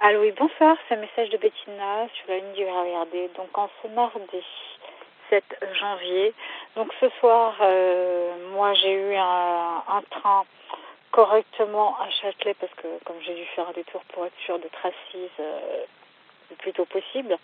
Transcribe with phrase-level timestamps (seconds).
[0.00, 3.32] Allô, oui, bonsoir, c'est un message de Bettina sur la ligne du RERD.
[3.36, 4.44] Donc, en ce mardi
[5.30, 5.42] 7
[5.80, 6.32] janvier,
[6.76, 10.44] donc ce soir, euh, moi j'ai eu un, un train
[11.10, 14.86] correctement à Châtelet parce que comme j'ai dû faire un détour pour être sûre d'être
[14.86, 15.82] assise euh,
[16.50, 17.36] le plus tôt possible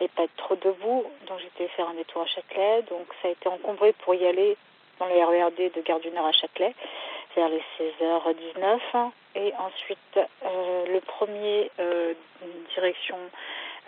[0.00, 2.82] et pas être trop debout, donc j'étais faire un détour à Châtelet.
[2.90, 4.56] Donc ça a été encombré pour y aller
[4.98, 6.74] dans le RERD de Gare du Nord à Châtelet
[7.36, 12.14] vers les 16h19 et ensuite euh, le premier euh,
[12.74, 13.16] direction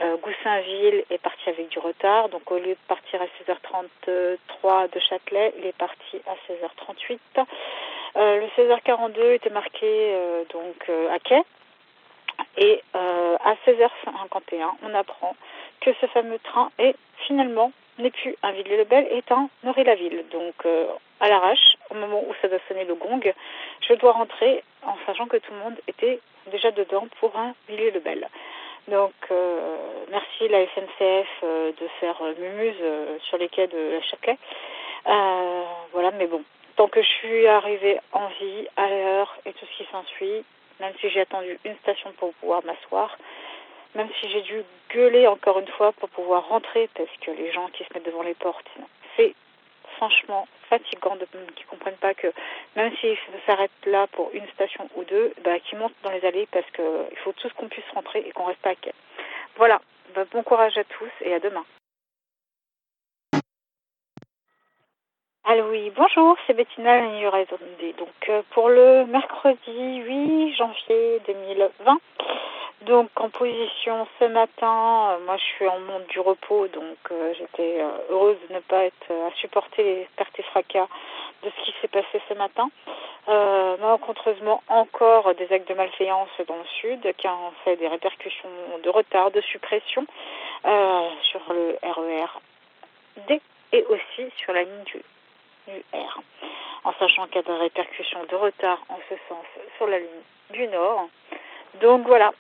[0.00, 2.28] euh, Goussainville est parti avec du retard.
[2.30, 7.18] Donc au lieu de partir à 16h33 de Châtelet il est parti à 16h38
[8.16, 10.16] euh, le 16h42 était marqué
[10.52, 11.42] donc à quai.
[12.56, 15.34] Et à 16h51 on apprend
[15.84, 20.24] que ce fameux train est finalement n'est plus un Villiers-le-Bel, est un Nory-la-Ville.
[20.32, 20.86] Donc, euh,
[21.20, 23.20] à l'arrache, au moment où ça doit sonner le gong,
[23.86, 28.28] je dois rentrer en sachant que tout le monde était déjà dedans pour un Villiers-le-Bel.
[28.88, 29.76] Donc, euh,
[30.10, 34.38] merci la SNCF euh, de faire mumuse sur les quais de la Châtelet.
[35.92, 36.42] voilà, mais bon,
[36.76, 40.44] tant que je suis arrivée en vie, à l'heure et tout ce qui s'ensuit,
[40.80, 43.16] même si j'ai attendu une station pour pouvoir m'asseoir,
[43.94, 47.68] même si j'ai dû gueuler encore une fois pour pouvoir rentrer, parce que les gens
[47.68, 48.68] qui se mettent devant les portes,
[49.16, 49.34] c'est
[49.96, 52.32] franchement fatigant de qui comprennent pas que
[52.76, 56.48] même s'ils s'arrêtent là pour une station ou deux, bah, qu'ils montent dans les allées
[56.50, 58.92] parce que il faut tous qu'on puisse rentrer et qu'on reste à quai.
[59.56, 59.80] Voilà,
[60.14, 61.64] bah, bon courage à tous et à demain.
[65.46, 67.00] Alors oui, bonjour, c'est Bettina
[67.30, 67.92] Raisonné.
[67.98, 71.98] Donc euh, pour le mercredi 8 janvier 2020,
[72.86, 77.32] donc en position ce matin, euh, moi je suis en monde du repos, donc euh,
[77.38, 80.88] j'étais euh, heureuse de ne pas être à supporter les pertes et fracas
[81.42, 82.70] de ce qui s'est passé ce matin.
[83.28, 88.48] Euh, malencontreusement encore des actes de malveillance dans le sud qui ont fait des répercussions
[88.82, 90.06] de retard, de suppression
[91.22, 92.40] sur le RER
[93.28, 93.40] D
[93.72, 95.02] et aussi sur la ligne du
[95.92, 96.20] R.
[96.84, 99.44] En sachant qu'il y a des répercussions de retard en ce sens
[99.76, 101.08] sur la ligne du Nord.
[101.80, 102.32] Donc voilà,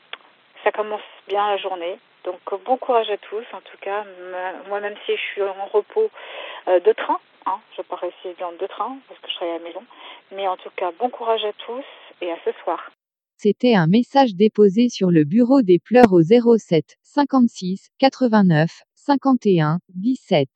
[0.64, 1.98] ça commence bien la journée.
[2.24, 3.44] Donc bon courage à tous.
[3.52, 4.04] En tout cas,
[4.68, 6.10] moi même si je suis en repos
[6.68, 9.58] euh, de train, hein, je pas rester dans de train parce que je serai à
[9.58, 9.82] la maison.
[10.32, 11.84] Mais en tout cas, bon courage à tous
[12.22, 12.90] et à ce soir.
[13.36, 20.48] C'était un message déposé sur le bureau des pleurs au 07 56 89 51 17.